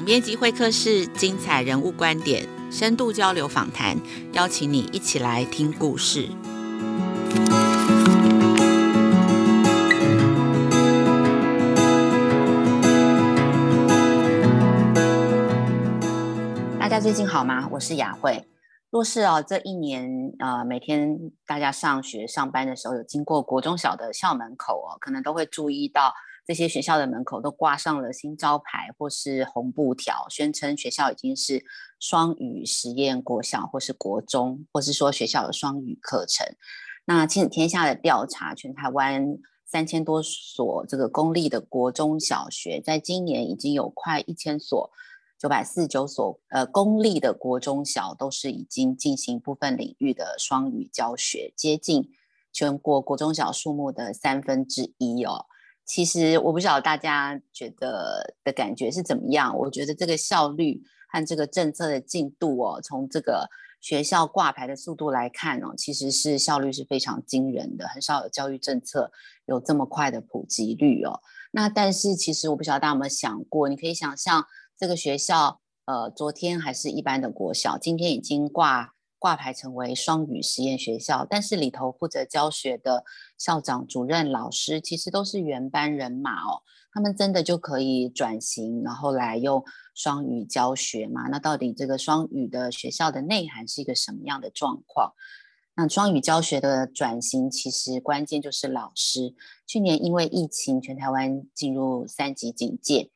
[0.00, 3.98] 总编辑会客室，精彩人物观点，深度交流访谈，
[4.32, 6.26] 邀请你一起来听故事。
[16.78, 17.68] 大家最近好吗？
[17.72, 18.48] 我是雅慧。
[18.88, 21.14] 若是哦，这一年呃，每天
[21.46, 26.14] 大家上学上班的时候，有经过国中小的校门口哦，可能都会注意到。
[26.46, 31.64] 这些学校的门口都挂上了新招牌或是红布条，宣称学校已经是
[31.98, 36.46] 双语实验国小或是国中，或是说学校的双语课程。
[37.04, 44.90] 那亲子天下的调查，全台湾三千多所这个公立的国中小学，在今年已经有快一千所，
[45.38, 52.10] 九百四十九所呃公立的国中小都是已经进行部分领域的双语教学，接近
[52.52, 55.46] 全国国中小数目的三分之一哦。
[55.92, 59.58] 其实我不晓得大家觉得的感觉是怎么样。
[59.58, 63.48] 我觉得这个效率和这个政策的进度哦，从这个
[63.80, 67.88] 学校挂牌的速度来看哦，其实是效率是非常惊人的。
[67.88, 69.10] 很少有教育政策
[69.46, 71.18] 有这么快的普及率哦。
[71.50, 74.46] 那但是其实我不晓得大家有没有想过，你可以想象
[74.78, 78.94] 这个学校，呃，昨天还是一般的国小，今天已经挂。
[79.20, 83.04] 挂牌成为双语实验学校，但是里头负责教学的
[83.38, 86.62] 校长、主任、老师，其实都是原班人马哦。
[86.92, 89.62] 他们真的就可以转型，然后来用
[89.94, 91.28] 双语教学吗？
[91.30, 95.12] 那到底这个双语的学校的内涵是一个什么样的状况？
[95.76, 99.36] 那双语教学的转型，其实关键就是老师。
[99.66, 103.10] 去年因为疫情，全台湾进入三级警戒，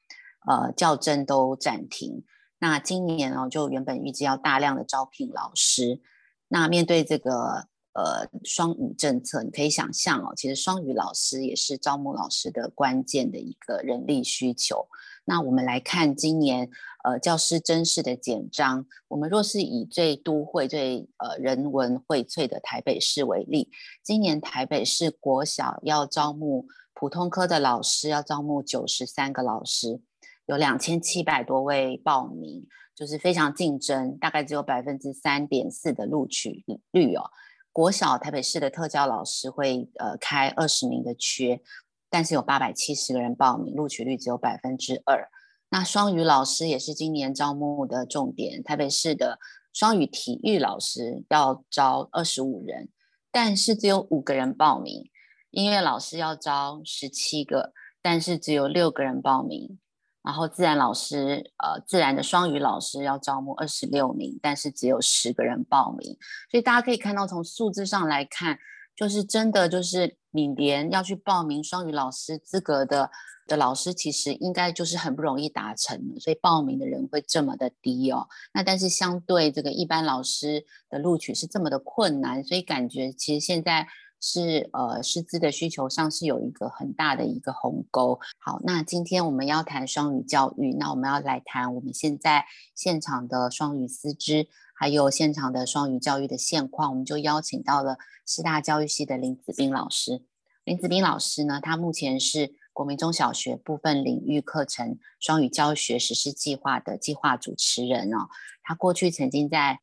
[0.47, 2.23] 呃，教甄都暂停。
[2.65, 6.01] 那今年哦，就原本预计要大量的招聘老师，
[6.49, 14.89] 那面对这个呃双语政策，你可以想象哦，其实双语老师也是招募老师的关键的一个人力需求。
[15.27, 16.71] 那我们来看今年
[17.05, 23.69] 呃教师甄试的简章，我们若是以最都会最呃人文荟萃的台北市为例，
[24.03, 30.01] 今年台北市国小要招募普通科的老师，要招募九十三个老师。
[30.47, 37.25] 有两千七百多位报名，就是非常竞争，大概只有百分之三点四的录取率哦。
[37.73, 41.61] 国小台北市的特教老师会呃开二十名的缺，
[42.09, 45.29] 但是有八百七十个人报名，录取率只有百分之二。
[45.71, 49.41] 那双语老师也是今年招募的重点，台北市的
[49.73, 52.91] 双语体育老师要招二十五人，
[53.33, 55.11] 但是只有五个人报名。
[55.51, 59.79] 音乐老师要招十七个，但是只有六个人报名。
[60.25, 66.17] 然后自然老师，呃，自然的双语老师要招募二十六名，但是只有十个人报名，
[66.51, 68.59] 所以大家可以看到，从数字上来看，
[68.97, 73.11] 就是真的就是你连要去报名双语老师资格的
[73.47, 78.27] 的老师，其实应该就是很不容易达成的，所以报名的人会这么的低哦。
[78.55, 83.87] 那但是相对这个一般老师的录取是这么的困难，所以感觉其实现在。
[84.27, 88.19] 是呃，师资的需求上是有一个很大的一个鸿沟。
[88.39, 96.89] 好，那今天我们要谈双语教育，那我们要来谈我们现在现场的双语师资，还有现场的双语教育的现况。
[96.89, 100.25] 我们就邀请到了师大教育系的林子斌老师。
[100.65, 108.29] 林子斌老师呢，他目前是国民中小学部分领域课程双语教学实施计划的计划主持人哦。
[108.63, 109.81] 他过去曾经在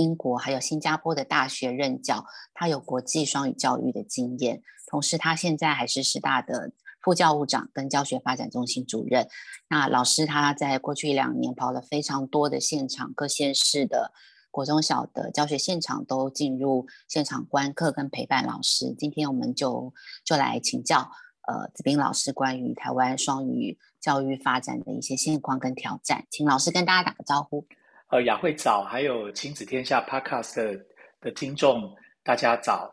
[0.00, 2.24] 英国还有新加坡的大学任教，
[2.54, 6.72] 他有国际双语教育的经验，同时他现在还是师大的
[7.02, 9.28] 副教务长跟教学发展中心主任。
[9.68, 14.12] 那老师他在过去一两年跑了非常多的现场，各县市的
[14.50, 18.94] 国中小的教学现场都进入现场观课跟陪伴老师。
[18.98, 19.92] 今天我们就
[20.24, 21.10] 就来请教
[21.46, 27.66] 呃子斌老师关于台湾双语教育发展的一些现况跟挑战，请老师跟大家打个招呼。
[28.10, 30.84] 呃，雅慧早，还有亲子天下 Podcast 的
[31.20, 31.94] 的听众，
[32.24, 32.90] 大家早。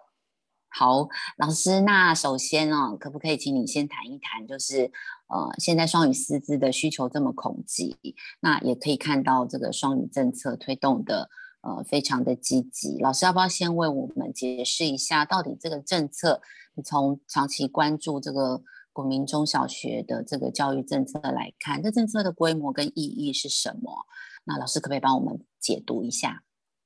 [0.70, 1.08] 好，
[1.38, 4.92] 老师，那首先哦，可不可以请你先谈一谈，就是
[5.28, 7.98] 呃，现在双语师资的需求这么恐急，
[8.42, 11.28] 那也可以看到这个双语政策推动的
[11.62, 13.00] 呃非常的积极。
[13.00, 16.40] 老师要不要先为我们解释一下，到底这个政策，
[16.76, 18.62] 你从长期关注这个
[18.94, 24.06] 国民中小学的这个教育政策来看，这政策的规模跟意义是什么？
[24.48, 26.42] 那老师可不可以帮我们解读一下？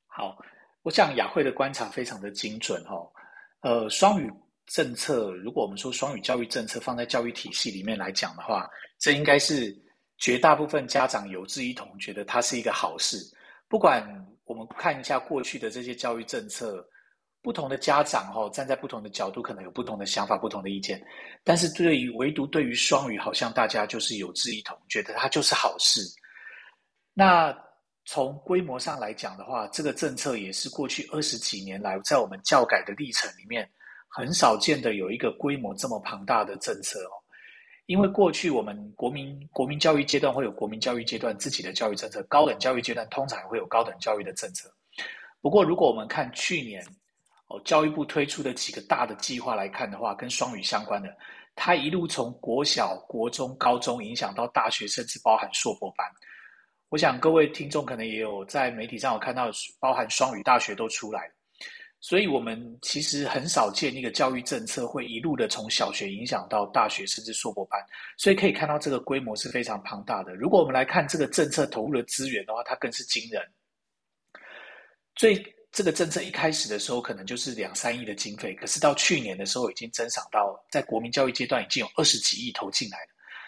[0.08, 0.36] 好，
[0.82, 3.08] 我想雅慧的观察非常的精准哦。
[3.62, 4.28] 呃，双语
[4.66, 8.68] 政策，如果我们说双语教育政策放在教育体系里面来讲的话，
[8.98, 9.78] 这应该是
[10.18, 13.18] 绝大部分家长有志一同，觉得它是一个好事。
[13.68, 14.04] 不管
[14.46, 16.84] 我们看一下过去的这些教育政策，
[17.44, 21.02] 不同的家长哦，站在不同的角度，可能有不同的想法、不同的意见。
[21.44, 26.02] 但是对于唯独对于双语，好像大家就是有志一同，觉得它就是好事。
[27.14, 27.56] 那
[28.06, 33.70] 从规模上来讲的话，这个政策也是过去二十几年来在我们教改的历程里面
[34.08, 37.14] 很少见的有一个规模这么庞大的政策哦。
[37.88, 44.74] 因为过去我们国民国民教育阶段会有国民教育阶段自己的教育政策，高等教育阶段通常会有高等教育的政策。
[45.42, 46.86] 不过，如果我们看去年
[47.48, 51.14] 哦教育部推出的几个大的计划来看的话，跟双语相关的，
[51.56, 56.08] 它一路从国小、国中、高中影响到大学，甚至包含硕博班。
[56.92, 59.50] 我想各位听众可能也有在媒体上有看到，
[59.80, 61.22] 包含双语大学都出来，
[62.02, 67.80] 所以我们其实很少见一个教育政策会一路的从小学影响到大学，甚至硕博班，
[68.18, 70.36] 所以可以看到这个规模是非常庞大的。
[70.36, 73.42] 如果我们来看这个政策投入的资源的话，它更是惊人。
[75.16, 75.42] 最
[75.72, 83.08] 这个政策一开始的时候，可能就是两三亿的经费，可是到去年的时候，已经增长到在国民教育阶段已经有二十几亿投进来了。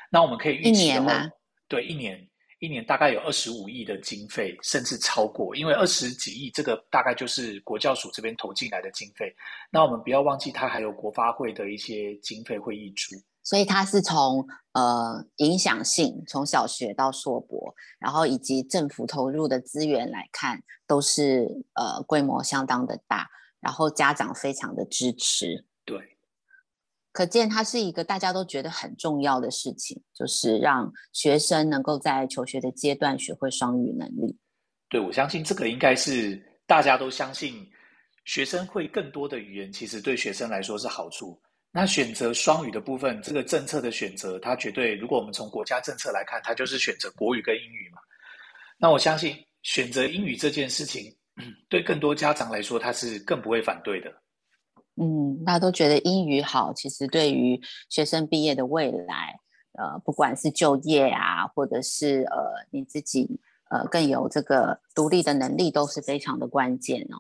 [0.10, 1.32] 那我们可以预期的话，一年
[1.68, 2.30] 对一年。
[2.64, 9.36] 一年大概有二十五亿的经费，甚至超过，因为二十几亿这个大概就是国教署这边投进来的经费。
[9.70, 13.18] 那我们不要忘记，它还有国发会的一些经费会溢出。
[13.44, 23.28] 所以它是从呃影响性，从小学到硕博，然后以及政府投入的资源来看，都是呃规模相当的大，
[23.60, 25.66] 然后家长非常的支持。
[25.84, 26.13] 对。
[27.14, 34.36] 可见，它是一个大家都觉得很重要的事情，就是让学生能够在求学的阶段学会双语能力。
[34.90, 37.66] 对，我相信这个应该是大家都相信，
[38.26, 41.40] 学生会更多的语言，其实对学生来说是好处。
[41.72, 48.00] 那选择双语的部分，这个政策的选择，它绝对，如果我们从国家政策来看，它就是选择国语跟英语嘛。
[48.78, 51.16] 那我相信，选择英语这件事情，
[51.70, 54.12] 对更多家长来说，他是更不会反对的。
[54.96, 57.60] 嗯，大家都觉得英语好，其实对于
[57.90, 59.40] 学生毕业的未来，
[59.72, 62.38] 呃，不管是就业啊，或者是呃
[62.70, 63.28] 你自己
[63.72, 67.18] 呃更有这个独立的能力，都是非常的关键哦。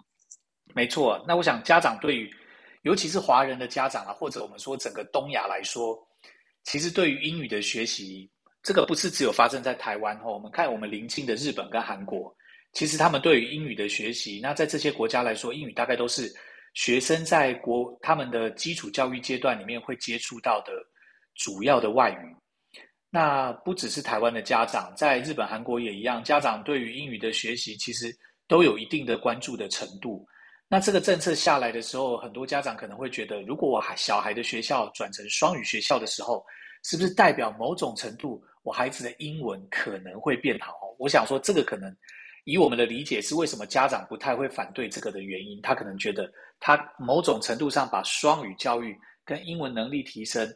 [0.75, 2.29] 没错，那我想家长对于，
[2.83, 5.97] 尤其是华人的家长啊，或者我们说整个东亚来说，
[6.63, 8.29] 其实对于英语的学习，
[8.61, 10.31] 这个不是只有发生在台湾哦。
[10.31, 12.31] 我们看我们邻近的日本跟韩国，
[12.73, 16.31] 其实他们对于英语的学习，那在这些国家来说，英语大概都是。
[16.73, 20.73] 学生在国他们的基础教育阶段里面会接触到的
[21.35, 22.35] 主要的外语，
[23.09, 28.11] 那不只是台湾的家长，在日本、韩国也一样，家长对于英语的学习其实
[28.47, 30.27] 都有一定的关注的程度。
[30.67, 36.43] 那这个政策下来的时候，很多家长可能会觉得，如果我小孩的学校转成双语学校的时候，
[36.83, 40.73] 是不是代表某种程度我孩子的英文可能会变好？
[40.97, 41.95] 我想说，这个可能。
[42.45, 45.61] 以我们的理解是，为什么家长不太会反对这个的原因？
[45.61, 46.29] 他可能觉得，
[46.59, 50.47] 他某种程度上把双语教育跟英文能力提升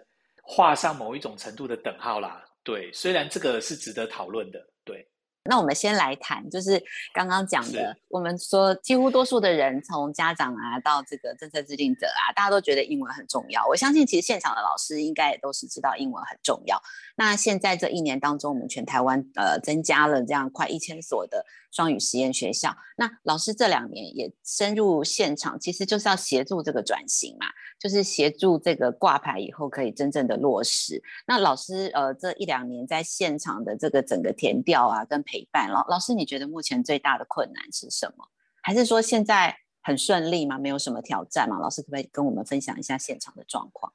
[0.44, 2.44] 画上某一种程度的等号啦。
[2.64, 4.60] 对，虽然这个是值得讨论的。
[4.84, 5.08] 对。
[5.50, 6.78] 那我们先来谈，就是
[7.14, 13.66] 刚刚讲的，我们说几乎多数的人，从家长啊到这个政策制定者啊，大家都觉得英文很重要。
[13.66, 16.78] 我相信，其实现场的老师应该也都是知道英文很重要。
[17.16, 21.46] 那现在这一年当中，我们全台湾呃增加了这样快一千所的
[21.78, 22.76] 双语实验学校。
[22.96, 27.46] 那老师这两年也深入现场，其实就是要协助这个转型嘛，
[27.80, 31.00] 就是协助这个挂牌以后可以真正的落实。
[31.28, 38.28] 那老师呃这一两年在现场的这个整个填调啊跟陪伴老老师，你觉得目前最大的困难是什么？
[38.64, 40.58] 还是说现在很顺利吗？
[40.58, 41.60] 没有什么挑战吗？
[41.60, 43.94] 老师可不可以跟我们分享一下现场的状况？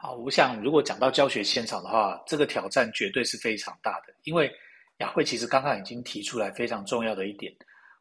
[0.00, 4.14] 好，我想如果讲到教学现场的话，这个挑战绝对是非常大的。
[4.24, 4.50] 因为
[4.98, 7.52] 雅慧其实刚刚已经提出来非常重要的一点，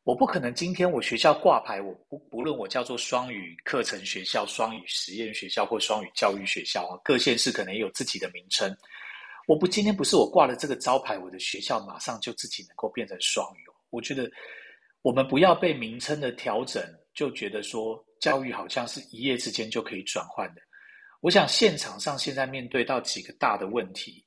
[0.03, 8.75] 我不可能今天我学校挂牌，我不不论我叫做双语课程学校、双语实验学校或双语教育学校啊，各县市可能也有自己的名称。
[9.47, 13.59] 我不，今天不是我挂了这个招牌，我的学校马上就自己能够变成双语。
[13.89, 14.29] 我觉得
[15.03, 20.61] 我们不要被名称的调整就觉得说教育好像是一夜之间就可以转换的。
[21.21, 24.25] 我想现场上现在面对到几个大的问题，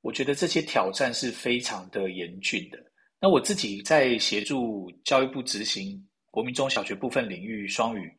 [0.00, 2.78] 我觉得这些挑战是非常的严峻的。
[3.20, 8.10] 那我自己在协助教育部执行国民中小学部分领域双语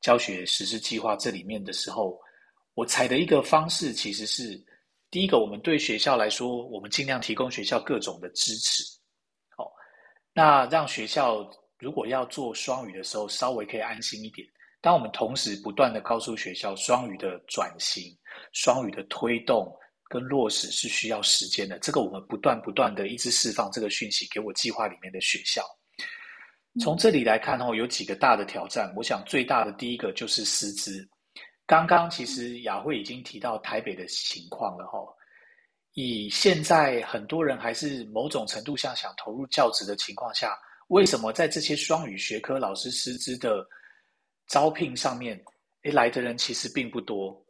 [0.00, 2.18] 教学实施计划这里面的时候，
[2.74, 4.64] 我采的一个方式其实是。
[5.08, 8.82] 第一个，我们对学校来说，我们尽量提供学校各种的支持，
[9.56, 9.64] 哦，
[10.34, 14.46] 那让学校如果要做双语的时候，稍微可以安心一点。
[14.80, 18.02] 当我们同时不断的告诉学校，双语的转型、
[18.52, 19.72] 双语的推动
[20.08, 25.62] 跟落实是需要时间的，这个我们不断不断的一直释放这个讯息给我计划里面的学校。
[26.80, 31.08] 从这里来看哦，有几个大的挑战，我想最大的第一个就是师资。
[31.64, 35.00] 刚刚其实雅慧已经提到台北的情况了哈，
[35.94, 40.56] 以现在很多人还是某种程度上想投入教职的情况下，
[40.88, 43.66] 为什么在这些双语学科老师师资的
[44.46, 45.42] 招聘上面，
[45.82, 47.44] 诶，来的人其实并不多？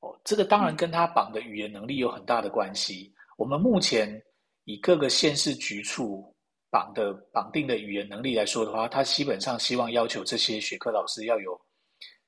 [0.00, 3.14] 哦，这个当然跟他绑的语言能力有很大的关系。
[3.36, 4.20] 我们目前
[4.64, 6.34] 以各个县市局处
[6.70, 11.60] 绑的绑定的语言能力来说的话，他基本上希望要求这些学科老师要有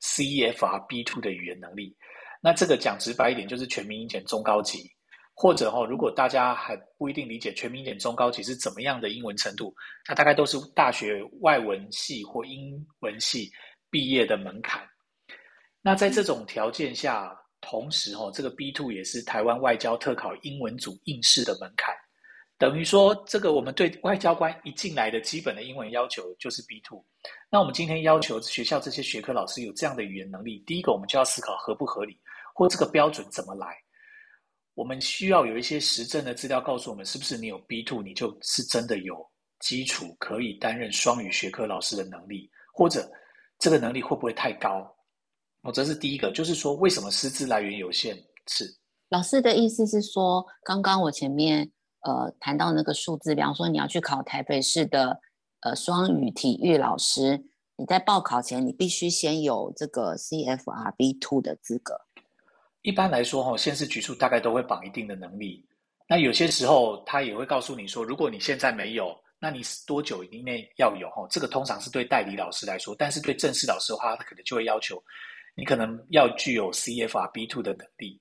[0.02, 1.97] CEFR B two 的语言能力。
[2.43, 4.91] 那这个讲直白一点，就是全民英检中高级。
[5.35, 9.75] 或者哦，如果大家还不一定理解全民英检中高级是怎么样的英文程度，
[10.07, 13.50] 那大概都是大学外文系或英文系
[13.91, 14.87] 毕业的门槛。
[15.81, 17.35] 那在这种条件下，
[17.73, 21.95] 同时哈，这个 B2 也是台湾外交特考英文组应试的门槛，
[22.59, 27.02] 等于说这个我们对外交官一进来的基本的英文要求就是 B2。
[27.50, 32.21] 那我们今天要求学校这些学科老师有这样的语言能力，第一个我们就要思考合不合理，
[32.55, 33.75] 或这个标准怎么来。
[34.75, 39.26] 我们需要有一些实证的资料告诉我们，是不是你有 B2，你就是真的有
[39.61, 43.11] 基础可以担任双语学科老师的能力，或者
[43.59, 44.95] 这个能力会不会太高？
[45.62, 48.16] 哦，这是第一个，就是说为什么师资来源有限？
[48.47, 48.64] 是
[49.09, 55.21] 老师的意思是说，刚刚我前面呃谈到那个数字，比方说你要去考台北市的
[55.61, 57.45] 呃双语体育老师，
[57.76, 62.00] 你在报考前你必须先有这个 CFRB Two 的资格。
[62.81, 65.64] 一般来说，哈，县市局处大概都会绑一定的能力。
[66.09, 71.09] 那有些时候，他也会告诉你说，如果你现在没有，那你多久以内要有？
[71.11, 75.00] 哈，这个通常是对代理老师来说，但是对正式老师的话，他可能就会要求
[75.54, 78.21] 你可能要具有 CFR B2 的能力。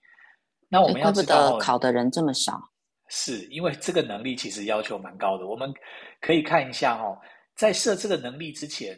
[0.70, 2.60] 那我们要知道，考的人这么少，
[3.10, 5.48] 是因为这个能力其实要求蛮高的。
[5.48, 5.74] 我们
[6.20, 7.18] 可以看一下，哦，
[7.56, 8.98] 在设这个能力之前，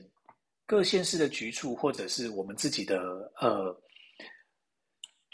[0.66, 3.00] 各县市的局处或者是我们自己的
[3.40, 3.76] 呃。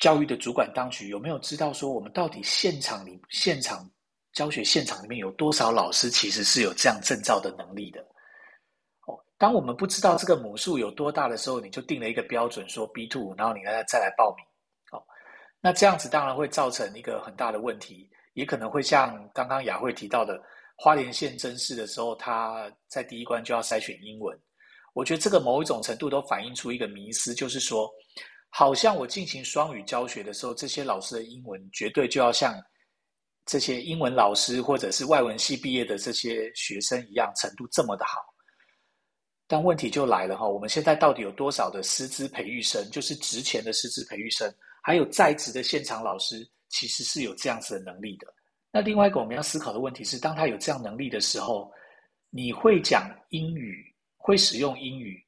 [0.02, 3.86] 教育的主管当局有没有知道说，我们到底现场里现场
[4.32, 8.02] 教学现场里面有多少老师其实是有这样证照的能力的？
[9.40, 14.46] 当我们不知道这个母数有多大的时候，你就定了一个标准说 B two，然后你再再来报名。
[14.92, 15.02] 哦，
[15.62, 20.40] 那这样子当然会造成一个很大的问题，也可能会像刚刚雅慧提到的，
[20.76, 24.38] 花莲县甄试的时候，他在第一关就要筛选英文。
[24.94, 27.90] 我觉得这个某一种程度都反映出一个迷思，就是说。
[28.52, 32.60] 好像我进行双语教学的时候，这些老师的英文绝对就要像
[33.46, 38.20] 这些英文老师或者是外文系毕业的这些学生一样，程度这么的好。
[39.50, 44.50] 但问题就来了哈，我们现在到底有多少的师资培育生，就是职前的师资培育生，
[44.84, 48.28] 还有在职的现场老师，其实是有这样子的能力的。
[48.72, 51.70] 那另外一个我们要思考的问题是，当他有这样能力的时候，
[52.30, 53.84] 你会讲英语，
[54.18, 55.20] 会使用英语，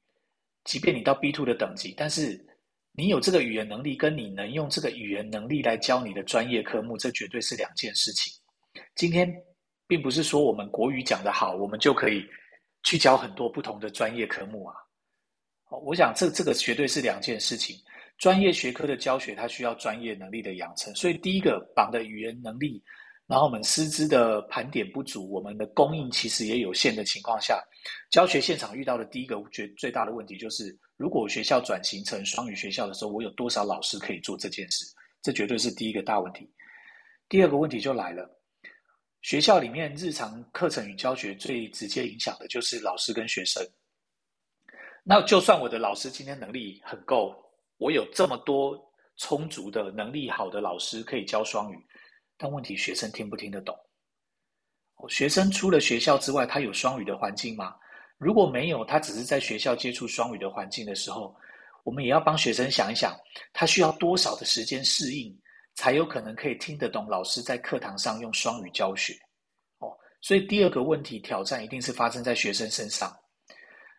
[0.62, 2.46] 即便你到 B two 的等级，但是。
[2.94, 8.30] 你有这个语言能力，跟你能用这个语言能力来教你的专业科目，这绝对是两件事情。
[8.94, 9.34] 今天
[9.86, 12.22] 并不是说我们国语讲得好，我们就可以
[12.82, 14.74] 去教很多不同的专业科目啊。
[15.84, 17.76] 我想这这个绝对是两件事情。
[18.18, 22.82] 专业学科的教学，它需要专业能力的养成，所以第一个绑的语言能力。
[23.26, 27.58] 然后我们师资的盘点不足，我们的供应其实也有限的情况下，
[28.10, 34.84] 教学现场遇到的第一个最最大的问题就是，如果学校转型成双语学校的时候，我有多少老师可以做这件事？
[35.22, 36.48] 这绝对是第一个大问题。
[37.28, 38.28] 第二个问题就来了，
[39.22, 43.64] 学校里面日常课程与教学最直接影响的就是老师跟学生。
[45.04, 47.34] 那就算我的老师今天能力很够，
[47.78, 48.78] 我有这么多
[49.16, 51.78] 充足的能力好的老师可以教双语。
[52.36, 53.76] 但问题，学生听不听得懂？
[55.08, 57.76] 学生除了学校之外，他有双语的环境吗？
[58.18, 61.34] 如果没有，他只是在学校接触双语的环境的时候，
[61.84, 63.16] 我们也要帮学生想一想，
[63.52, 65.36] 他需要多少的时间适应，
[65.74, 69.14] 才有可能可以听得懂老师在课堂上用双语教学。
[69.78, 73.14] 哦，所以第二个问题挑战一定是发生在学生身上。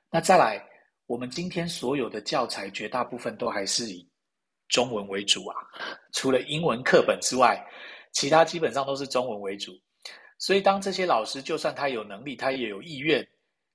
[0.09, 0.63] 那再来，
[1.05, 4.09] 我们今天所有的教材绝大部分都还是以
[4.69, 5.55] 中文为主啊，
[6.13, 7.63] 除了英文课本之外。
[8.15, 9.71] 其他基本上都是中文为主，
[10.37, 13.27] 所以当这些老师就算他有能力，他也有意愿，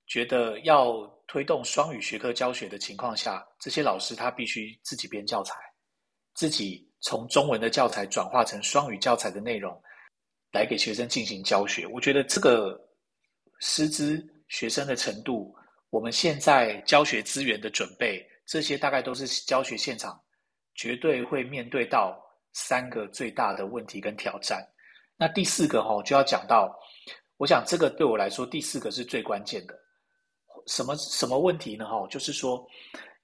[0.07, 5.57] 觉得要推动双语学科教学的情况下，这些老师他必须自己编教材，
[6.35, 9.81] 自己从中文的教材转化成双语教材的内容，
[10.53, 11.87] 来给学生进行教学。
[11.87, 12.81] 我觉得这个
[13.61, 15.55] 师资、学生的程度，
[15.91, 20.21] 我们现在教学资源的准备，这些大概都是教学现场
[20.75, 22.19] 绝对会面对到。
[22.55, 24.67] 三个最大的问题跟挑战，
[25.17, 26.75] 那第四个哈就要讲到，
[27.37, 29.79] 我想这个对我来说第四个是最关键的，
[30.67, 31.85] 什么什么问题呢？
[31.87, 32.67] 哈，就是说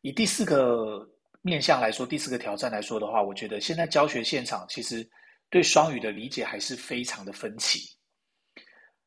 [0.03, 1.09] 以第四个
[1.47, 5.07] 面向来说，第四个挑战来说的话，我觉得现在教学现场其实
[5.51, 7.81] 对双语的理解还是非常的分歧。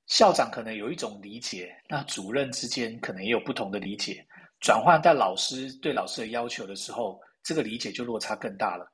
[0.06, 4.24] 校长可能有一种理解，那主任之间可能也有不同的理解。
[4.60, 8.88] 转换到老师对老师的要求的时候，这个理解就落差更大了。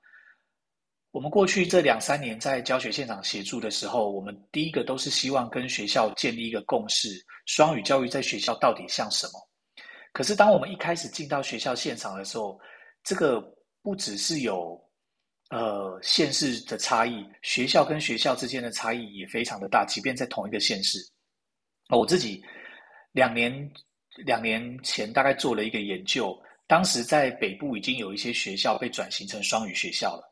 [1.12, 7.10] 我们过去这两三年在教学现场协助的时候，我们第一个都是希望跟学校建立一个共识：
[7.46, 9.34] 双语教育在学校到底像什么？
[10.14, 12.58] 可是当我们一开始进到学校现场的时候，
[13.04, 13.42] 这个
[13.82, 14.82] 不只是有
[15.50, 21.00] 呃县市的差异，学校跟学校之间的差异也非常的大，即便在同一个县市。
[21.90, 22.42] 我自己
[23.12, 23.72] 两年
[24.26, 30.24] 两年前大概做了一个研究，当时在北部已经有一些学校被转型成双语学校了。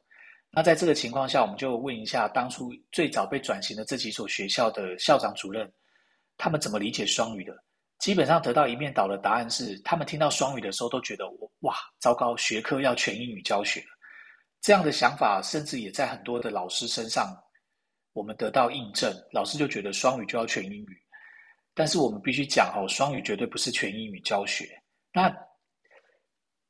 [0.49, 5.71] 那在这个情况下，我们就问一下当初最早被转型的这几所学校的校长主任，
[6.37, 7.53] 他们怎么理解双语的？
[8.01, 13.83] 基本上得到一面倒的答案是，他们听到双语的时候都觉得我哇，糟糕，学科要全英语教学。
[14.59, 17.31] 这样的想法甚至也在很多的老师身上，
[18.13, 19.15] 我们得到印证。
[19.31, 21.01] 老师就觉得双语就要全英语，
[21.75, 24.67] 但是我们必须讲哦，双语绝对不是全英语教学。
[25.13, 25.31] 那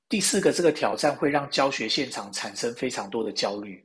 [0.09, 3.81] 第四个这个挑战会让教学现场产生非常多的焦虑。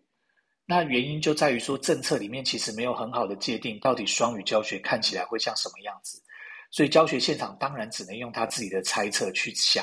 [0.65, 6.21] 那原因就在于说，政策里面其实没有很好的界定，到底双语教学看起来会像什么样子。
[6.77, 9.83] 所以教学现场当然只能用他自己的猜测去想，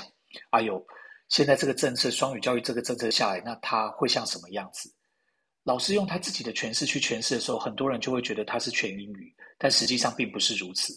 [0.52, 0.80] 哎呦，
[1.28, 4.94] 现在这个政策双语教育这个政策下来，那他会像什么样子？
[5.64, 10.94] 老师用他自己的诠释去诠释的时候，很多人就会觉得他是全英语，但实际上并不是如此。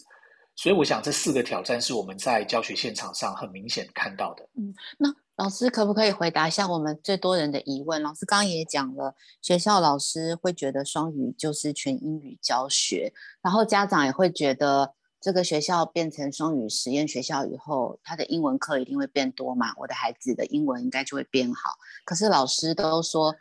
[0.55, 4.47] 所以我想这四个挑战是我们在教学现场上很明显看到的。
[4.53, 7.99] 嗯，那老师可不可以回答一下我们最多人的疑问？
[8.03, 13.11] 老师刚刚也讲了，学校老师会觉得双语就是全英语教学，
[13.41, 14.93] 然后家长也会觉得。
[15.19, 19.73] 这个学校变成双语实验学校以后，他的英文课一定会变多嘛？
[19.77, 21.71] 我的孩子的英文应该就会变好。
[22.05, 23.35] 可是老师都说，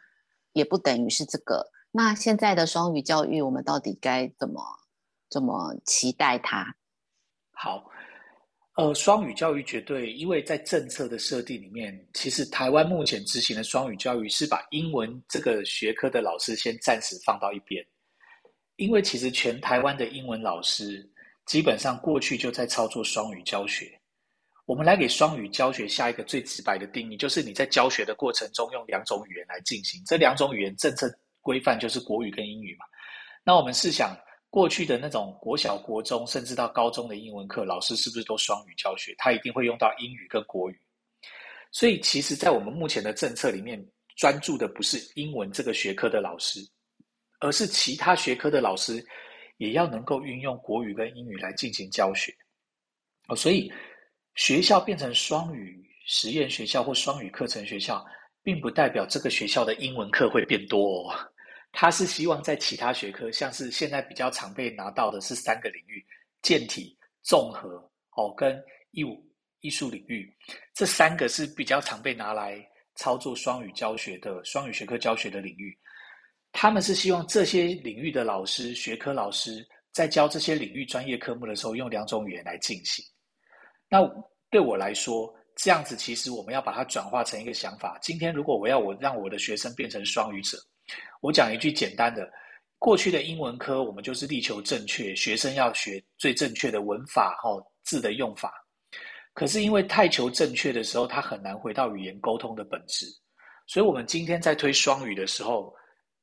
[0.54, 1.70] 也不等于是这个。
[1.92, 4.62] 那现在的双语教育，我们到底该怎么
[5.28, 6.74] 怎么期待它？
[7.52, 7.84] 好，
[8.76, 17.84] 呃，双语教育绝对，因为在政策的设定里面，其实台湾目前执行的双语教育是把英文这个学科的老师先暂时放到一边，
[18.76, 21.06] 因为其实全台湾的英文老师。
[21.46, 23.98] 基本上过去就在操作双语教学。
[24.66, 30.02] 我们来给双语教学下一个最直白的定义，就是你在教学的过程中用两种语言来进行。
[30.04, 31.08] 这两种语言政策
[31.40, 32.84] 规范就是国语跟英语嘛。
[33.44, 34.18] 那我们试想，
[34.50, 39.14] 过去的那种国小、国中，甚至到高中的英文课，老师是不是都双语教学？
[39.16, 40.76] 他一定会用到英语跟国语。
[41.70, 43.80] 所以，其实，在我们目前的政策里面，
[44.16, 46.58] 专注的不是英文这个学科的老师，
[47.38, 49.06] 而是其他学科的老师。
[49.58, 52.34] 也要能够运用国语跟英语来进行教学，
[53.28, 53.72] 哦，所以
[54.34, 58.04] 学校变成双语实验学校或双语课程学校，
[58.42, 61.32] 并不代表这个学校的英文课会变多哦。
[61.72, 66.04] 他是希望在其他学科，像是现在比较常被拿到的是三个领域：
[66.42, 67.76] 健体、综合
[68.16, 69.26] 哦跟艺术
[69.60, 70.34] 艺术领域，
[70.74, 75.76] 这三个是比较常被拿来操作双语教学的双语学科教学的领域。
[76.58, 83.04] 他们是希望这些领域的老师、学科老师在教这些领域专业科目的时候，用两种语言来进行。
[83.90, 84.00] 那
[84.48, 87.98] 对我来说，这样子其实我们要把它转化成一个想法。
[88.00, 90.56] 今天如果我要我让我的学生变成双语者，
[91.20, 92.26] 我讲一句简单的：
[92.78, 97.50] 过去的英文科我们就是力求正确，学生要学最正确的文法、哈
[97.84, 98.50] 字的用法。
[99.34, 103.04] 可是因为太求正确的时候，他很难回到语言沟通的本质。
[103.66, 105.70] 所以我们今天在推双语的时候。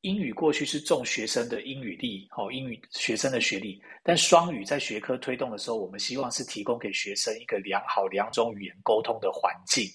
[0.04, 9.88] 英语过去是重学生的英语力，哦，英语学生的学历，但双语在学科推动的时候，我们希望是提供给学生一个良好两种语言沟通的环境。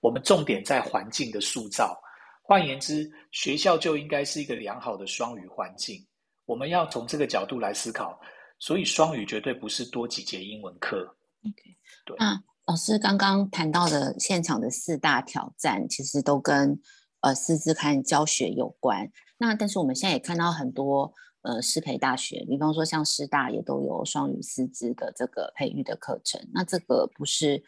[0.00, 2.02] 我们重点在环境的塑造，
[2.42, 6.02] 换言之，学校就应该是一个良好的双语环境。
[6.46, 8.18] 我们要从这个角度来思考，
[8.58, 11.00] 所以双语绝对不是多几节英文课。
[11.44, 12.16] OK，对。
[12.16, 16.80] 啊，老师刚刚谈到的现场的四大挑战，其实都跟
[17.20, 19.12] 呃师资看教学有关。
[19.42, 26.40] 那但是我们现在也看到很多呃师培大学，比方说像师大也都有双语师资的这个培育的课程。
[26.54, 27.64] 那这个不是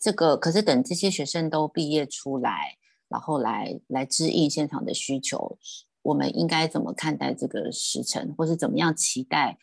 [0.00, 5.56] 这个，可是等这些学生都毕业出来，然后来来支应现场的需求，
[6.02, 9.56] 我们应该怎么看待这个时程，或是怎么样期待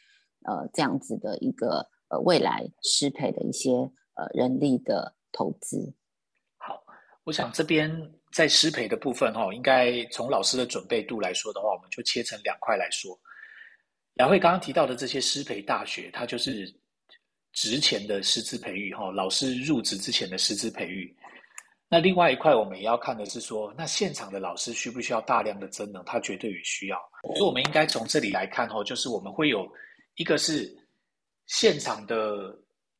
[0.45, 5.93] 呃这样子的一个呃未来师培的一些呃人力的投资？
[6.55, 6.81] 好，
[7.25, 8.13] 我想这边。
[8.31, 13.19] 在师培的部分，哈，应该从老师的准备度来说的话，我们就切成两块来说。
[14.15, 16.73] 雅慧刚刚提到的这些师培大学，它就是
[17.53, 21.15] 职前的师资培育，哈，老师入职之前的师资培育。
[21.89, 26.01] 那另外一块，我们也要看的是说，那现场的老师需不需要大量的增能？
[26.05, 26.97] 他绝对也需要。
[27.35, 29.69] 所以，我们应该从这里来看哦，就是我们会有
[30.15, 30.73] 一个是
[31.47, 32.57] 现场的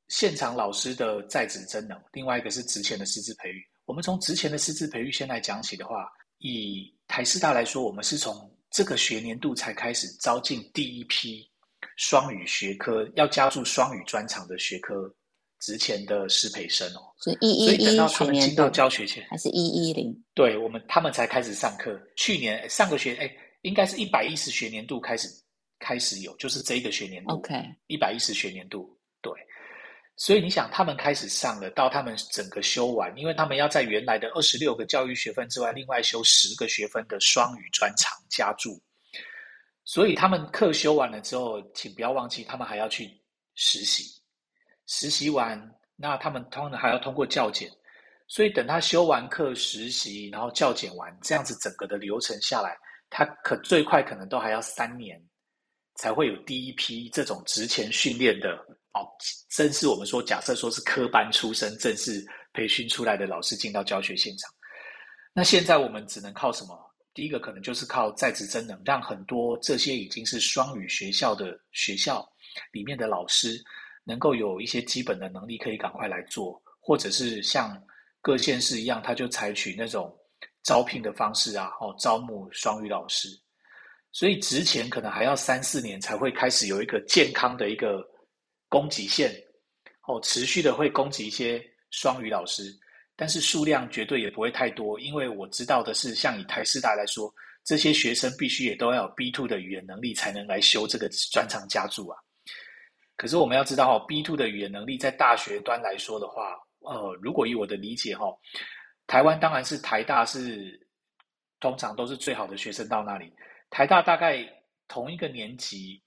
[0.10, 3.66] 现场老师的在职增能，另外一个是职前的师资培育。
[3.92, 11.46] 我们从之前的师资培育先来讲起的话，以台师大来说，我们是从这个学年度才开始招进第一批
[11.98, 15.14] 双语学科，要加入双语专长的学科。
[15.60, 20.16] 之前的师培生哦，是一一一学年进到教学前还是一一零？
[20.34, 22.02] 对，我们他们才开始上课。
[22.16, 23.30] 去年上个学哎，
[23.64, 25.28] 应该是一百一十学年度开始
[25.80, 27.34] 开始有，就是这一个学年度。
[27.34, 27.54] OK，
[27.88, 29.01] 一百一十学年度对。
[30.24, 38.80] 所以你想，他们开始上了，到他们整个修完，因为他们要在原来的二十六个教育学分之外，另外修十个学分的双语专长加注。
[39.84, 43.10] 所以他们课修完了之后，请不要忘记，他们还要去
[43.56, 44.04] 实习。
[44.86, 45.60] 实习完，
[45.96, 47.68] 那他们通常还要通过教检，
[48.28, 52.78] 所以等他修完课、实习，然后教检完，这样子整个的流程下来，
[53.10, 55.20] 他可最快可能都还要三年，
[55.96, 59.08] 才会有第一批这种职前训练的哦，
[59.50, 64.52] 正是我们说假设说是科班出身、正式培训出来的老师进到教学现场。
[65.34, 66.78] 那现在我们只能靠什么？
[67.14, 72.28] 第一个可能就是靠在职增能，让很多这些已经是双语学校的学校
[72.72, 73.62] 里面的老师。
[74.04, 77.80] 能够有一些基本的能力，可以赶快来做，或者是像
[78.20, 80.12] 各县市一样，他就采取那种
[80.64, 83.30] 招聘的方式啊，哦，招募双语老师。
[84.12, 88.04] 所以职前可能还要三四年才会开始有一个健康的一个
[88.72, 89.30] 供给线，
[90.08, 92.64] 哦，持续的会供给一些双语老师，
[93.18, 97.30] 但是数量绝对也不会太多，因为我知道的是，像以台师大来说，
[97.66, 102.18] 这些学生必须也都要有 B two 的语言能力，才能来修这个专长加注啊。
[103.18, 108.26] 可是我们要知道哈，B two 的语言能力在大学端来说的话，呃，如果以我的理解哈，
[109.06, 110.80] 台湾当然是台大是
[111.60, 113.34] 通常都是最好的学生到那里。
[113.70, 114.48] 台大大概
[114.88, 116.02] 同一个年级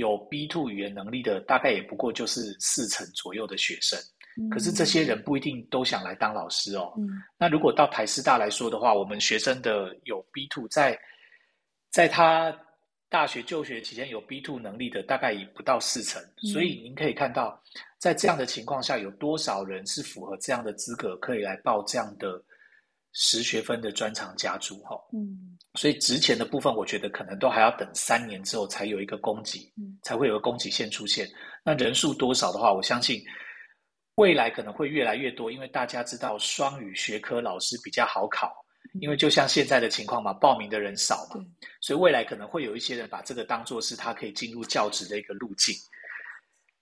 [0.00, 3.96] 有 B two 语言能力的，大概也不过就是四成左右的学生。
[4.50, 6.92] 可是这些人不一定都想来当老师哦。
[6.98, 7.08] 嗯。
[7.38, 10.98] 那如果到台师大来说的话，我们学生的有 B two 在，
[11.90, 12.52] 在他。
[13.12, 17.60] 大学就学期间有 B two 能力的大概也不到四成，所以您可以看到，
[17.98, 22.40] 在这样的情况下，有多少人是符合这样的资格，可以来报这样的
[23.12, 24.96] 十学分的专长加注哈。
[25.12, 31.28] 嗯，所以值钱的部分，我觉得可能都还要等三年之后才有一个供给，嗯才会有个供给线出现。
[31.64, 33.22] 那人数多少的话，我相信
[34.14, 38.52] 未来可能会越来越多，因为大家知道双语学科老师比较好考。
[39.00, 41.44] 因为就像现在的情况嘛，报名的人少嘛，
[41.80, 45.72] 所以未来可能会有一些人把这个当做是他可以进入教职的一个路径。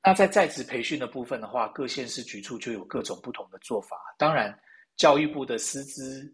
[0.02, 3.98] 那在在职培训的部分的话，各县市局处就有各种不同的做法。
[4.16, 4.58] 当然，
[4.98, 6.30] 教育部的师资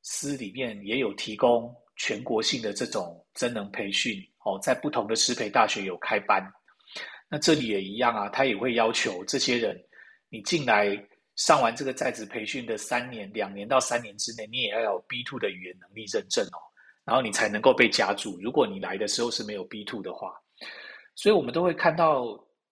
[0.00, 6.42] 司里面也有提供全国性的这种真能培训哦，在不同的师培大学有开班。
[7.28, 9.78] 那这里也一样啊，他也会要求这些人
[10.30, 10.98] 你进来。
[11.36, 16.62] 上完这个在职培训的三年、两年到三年之内，你也要有 B two 的语言能力认证哦，
[17.04, 18.38] 然后你才能够被加注。
[18.40, 20.32] 如果你来的时候是没有 B two 的话，
[21.16, 22.22] 所以我们都会看到，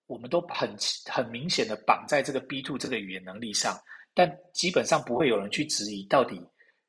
[0.06, 0.76] 我们都很
[1.10, 3.76] 很明显的绑在这个 B two 这个语言能力上，
[4.14, 6.40] 但基本上不会有人去质疑，到底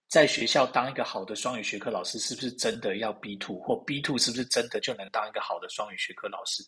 [0.10, 6.64] 在学校当一个好的双语学科老师是不是真的要 B two 或 B two，是不是真的就能当一个好的双语学科老师？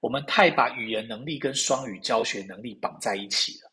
[0.00, 3.70] 我们太把语言能力跟双语教学能力绑在一起了。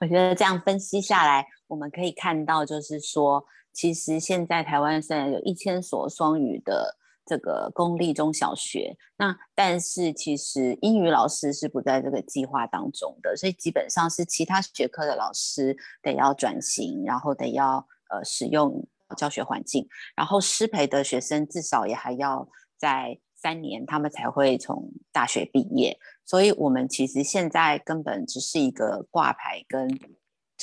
[0.00, 6.94] 我觉得这样分析下来，我们可以看到，就是说，其实现在台湾虽然有一千所双语的
[7.26, 18.86] 这个公立中小学，那但是其实英语老师是不在这个计划当中的，所以基本上是其他学科的老师得要转型，然后得要呃使用
[19.16, 25.98] 教学环境，然后师培的学生至少也还要在三年，他们才会从大学毕业。
[26.24, 29.88] 所以，我们其实现在根本只是一个挂牌跟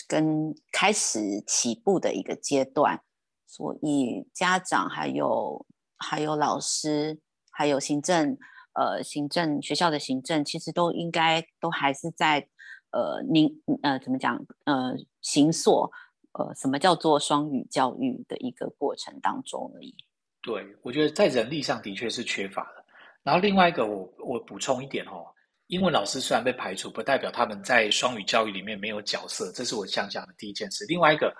[0.07, 3.01] 跟开始起步的一个阶段，
[3.47, 5.65] 所以家长还有
[6.03, 7.17] 还有老师，
[7.49, 8.37] 还有行政，
[8.73, 12.45] 呃，行政学校的行政，其实都应该都还是在
[12.91, 13.49] 呃，您
[13.81, 15.89] 呃怎么讲呃，形塑
[16.33, 19.95] 呃什么叫做双语教育的一个过程当中而已。
[20.41, 22.83] 对，我觉得在人力上的确是缺乏的。
[23.23, 25.25] 然后另外一个我，我我补充一点哦。
[25.67, 30.85] 英文老师虽然被排除，不代表他们在双语教育里面没有角色，这是我想讲的第一件事。
[30.87, 31.33] 另外一个，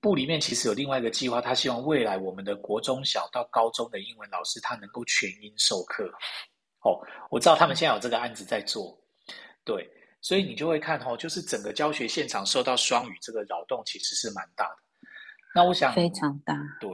[0.00, 6.04] 部里面其实有另外一个计划，他希望未来我们的国中小到高中的英文老师，他能够全英授课。
[6.82, 8.96] 哦，我知道他们现在有这个案子在做，
[9.64, 9.88] 对，
[10.20, 14.76] 所以你就会看哦，就是整个教学现场受到双语这个扰动，其实是蛮大的。
[15.54, 16.90] 那我想非常大，对。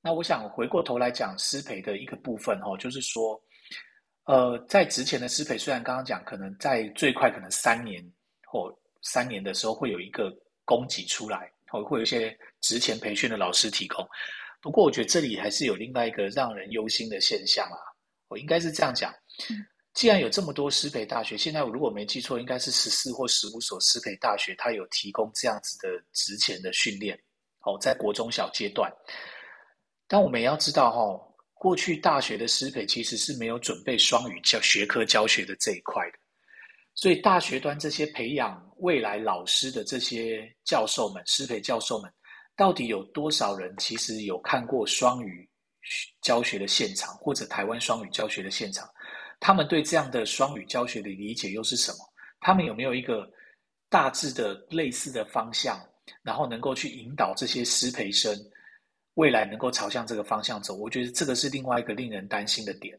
[0.00, 3.38] 那我想回过头来讲师培的一个部分哦，就是说，
[4.24, 8.02] 呃，在之前的师培，虽然刚刚讲可能在最快可能三年
[8.46, 14.06] 或三年的时候会有一个供给出来，会会有一些职前培训的老师提供。
[14.60, 17.78] 不过我觉得这里还是有另外一个让人忧心的现象啊，
[18.28, 19.12] 我应该是这样讲。
[19.48, 27.18] 嗯既然有这么多师培大学，现在我如果没记错，应该是十四或十五所师培大学，它有提供这样子的职前的训练，
[27.62, 28.88] 哦，在国中小阶段。
[30.06, 36.18] 但我们也要知道，哈，过去大学的师培其实是没有准备双语教学科教学的这一块的，
[36.94, 42.12] 所以大学端这些培养未来老师的这些教授们，师培教授们，
[42.56, 45.48] 到底有多少人其实有看过双语
[46.20, 48.88] 教学的现场，或者台湾双语教学的现场？
[49.38, 51.98] 他们对这样的双语教学的理解又是什么？
[52.40, 53.30] 他们有没有一个
[53.88, 55.80] 大致的类似的方向，
[56.22, 58.34] 然后能够去引导这些师培生
[59.14, 60.74] 未来能够朝向这个方向走？
[60.74, 62.98] 我觉得这个是另外一个令人担心的点。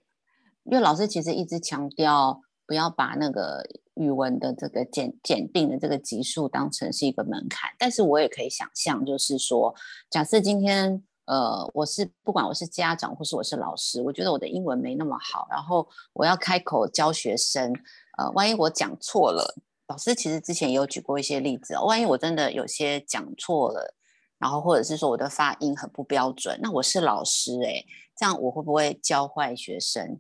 [0.64, 3.64] 因为老师其实一直强调不要把那个
[4.02, 9.74] 语文的这个检检定的这个级数当成是一个门槛，但是我也可以想象，就是说，
[10.10, 11.04] 假设今天。
[11.26, 17.72] 呃，我是不管我是家长或是我是老师，我觉得我的英文没那么好，然后我要开口教学生，
[18.18, 19.56] 呃，万一我讲错了，
[19.88, 23.94] 老师其实之前也有举过一些例子哦，万一我真的有些讲错了，
[24.40, 27.86] 然后或者是说我的发音很不标准，那我是老师诶，
[28.18, 30.20] 这样我会不会教坏学生？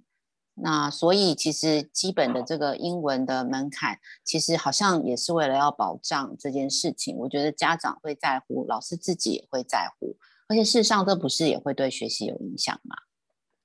[0.54, 10.16] 那所以其实基本的这个英文的门槛，其实好像也是为了要保障这件事情，我觉得家长会在乎，老师自己也会在乎。
[10.48, 12.96] 而且事实上，这不是也会对学习有影响吗？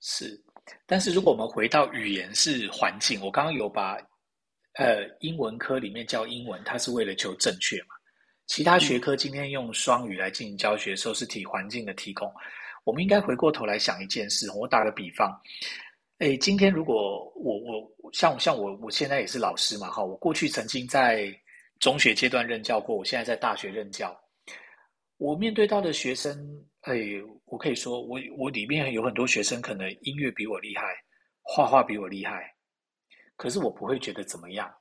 [0.01, 0.41] 是，
[0.87, 3.97] 但是如果我们回到语言是环境，我刚刚有把
[4.75, 7.89] 呃英文科里面教英文，它是为了求正确嘛。
[8.47, 12.33] 其他学科今天用双语来进行教学的时候，是提环境的提供。
[12.85, 14.49] 我们应该回过头来想一件事。
[14.53, 15.37] 我打个比方，
[16.19, 21.31] 诶，今天如果我我像像我我现在也是老师嘛，哈，我过去曾经在
[21.79, 24.19] 中学阶段任教过，我现在在大学任教。
[25.19, 26.35] 我面对到的学生，
[26.83, 26.95] 哎，
[27.45, 30.85] 我可以说，我我里面有很多学生，可能音乐比我厉害，
[31.43, 32.51] 画画比我厉害，
[33.37, 34.75] 可是我不会觉得怎么样。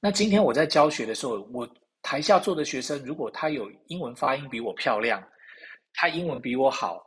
[0.00, 1.68] 那今天我在教学的时候，我
[2.00, 5.22] 台下坐的学生，如果他有英文发音比我漂亮，
[5.92, 7.03] 他英文比我好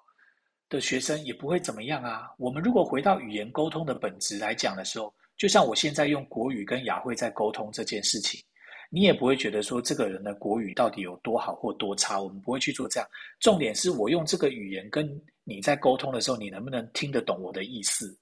[0.70, 2.30] 的学生，也不会怎么样啊。
[2.38, 8.42] 我们如果回到语言沟通的本质来讲的时候，就像我现在用国语跟雅慧在沟通这件事情。
[8.90, 13.10] 你也不会觉得说这个人的国语到底有多好或多差，我们不会去做这样。
[13.40, 15.10] 重点是我用这个语言跟
[15.44, 18.18] 你在沟通的时候，你能不能听得懂我的意思？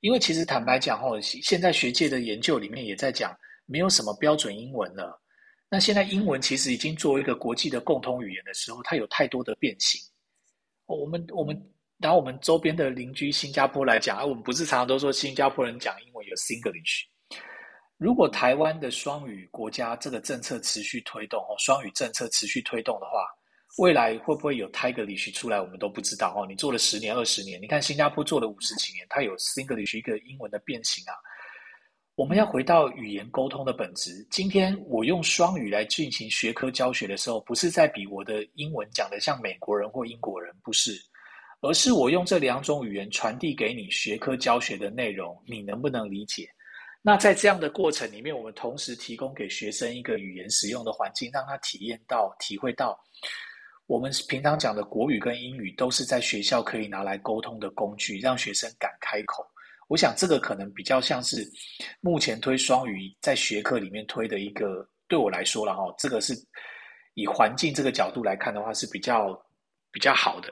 [0.00, 5.20] 因为其实坦白讲哦，现在学界的研究里面也在讲，没有什么标准英文了。
[5.68, 10.00] 那现在英文其实已经作为一个国际的共通语言的时候，它有太多的变形。
[10.96, 17.02] 我们我们拿我们周边的邻居新加坡来讲，啊，我们不是常常都说新加坡人讲英文有 Singlish。
[17.98, 23.26] 如果台湾的双语国家这个政策持续推动哦，双语政策持续推动的话，
[23.78, 26.46] 未来会不会有 Tiglish 出来，我们都不知道哦。
[26.48, 31.12] 你做了十年、二十年，你看新加坡做了五十几年，它有 Singlish 一个英文的变形啊。
[32.18, 34.26] 我们要回到语言沟通的本质。
[34.28, 41.00] 今天我用双语来进行学科教学的时候，不是在比我的英文讲得像美国人或英国人，不是，
[41.60, 46.50] 而是我用这两种语言传递给你学科教学的内容，你能不能理解？
[47.02, 52.98] 那在这样的过程里面，我们同时提供给学生一个语言使用的环境，让他体验到、体会到，
[53.86, 59.46] 我们平常讲的国语跟英语都是在学校可以拿来沟通的工具，让学生敢开口。
[59.88, 61.44] 我想这个可能比较像是
[62.00, 66.34] 目前推双语在学科里面推的一个，对我来说了哈，这个是
[67.14, 69.36] 以环境这个角度来看的话是比较
[69.90, 70.48] 比较好的。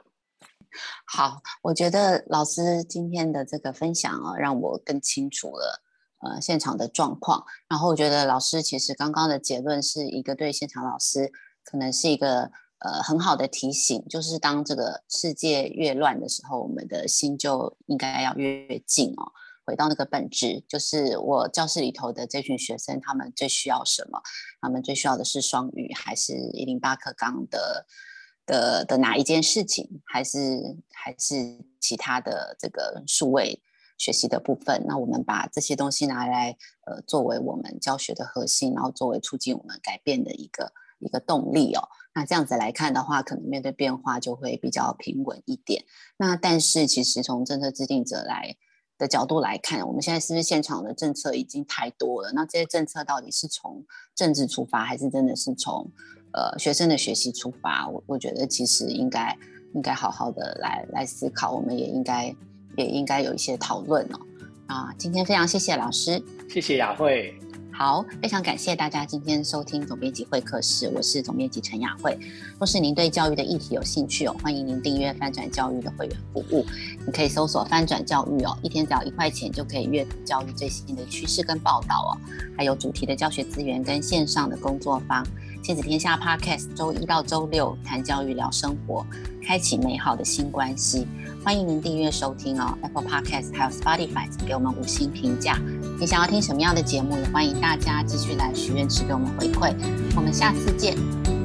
[1.05, 5.81] 好，我觉得老师今天的这个分享啊，让我更清楚了。
[6.19, 11.31] 呃，现场的状况，然后我觉得老师其实刚刚的结论是一个对现场老师
[11.63, 19.31] 可能是一个呃很好的提醒，就是当这个世界越乱的时候，我们的心就应该要越静哦，
[19.65, 24.21] 回到那个本质，就是我教室里头的这群学生，他们最需要什么？
[24.61, 27.85] 他们最需要的是双语，还是一零八课纲的
[28.45, 30.01] 的的哪一件事情？
[30.05, 33.61] 还是还是其他的这个数位？
[33.99, 41.81] 学习的部分，那我们把这些东西拿来，呃，作为我们教学的核心，然后作为促进我们改变的一个一个动力哦。
[42.17, 45.83] 那这样子来看的话，可能面对变化就会比较平稳一点。
[46.17, 48.55] 那但是其实从政策制定者来
[48.97, 52.31] 的角度来看，我们现在是不是现场的政策已经太多了？
[52.33, 55.91] 那这些政策到底是从政治出发，还是真的是从
[56.33, 57.87] 呃学生的学习出发？
[57.87, 59.37] 我我觉得其实应该
[59.75, 62.35] 应该好好的来来思考，我们也应该
[62.77, 64.19] 也应该有一些讨论哦。
[64.65, 67.39] 啊，今天非常谢谢老师，谢谢雅慧。
[67.77, 72.17] 好，非常感谢大家今天收听总编辑会客室，我是总编辑陈雅慧。
[72.57, 76.65] 若是您对教育的议题有兴趣哦，欢迎您订阅翻转教育的会员服务。
[77.05, 82.17] 你可以搜索翻转教育哦，一天只要一块钱就可以阅读教育最新的趋势跟报道哦，
[82.57, 85.23] 还有主题的教学资源跟线上的工作坊。
[85.61, 89.05] 亲子天下 Podcast 周一到周六谈教育聊生活，
[89.45, 91.05] 开启美好的新关系。
[91.43, 95.59] 欢迎您订阅收听哦，Apple Podcast 还有 Spotify，给我们五星评价。
[95.99, 97.17] 你想要听什么样的节目？
[97.17, 99.73] 也欢迎大家继续来许愿池给我们回馈。
[100.15, 101.36] 我们下次见。